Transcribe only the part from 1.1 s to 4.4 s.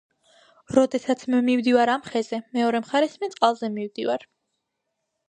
მე მივდივარ ამ ხეზე მეორე მხარეს მე წყალზე მივდივარ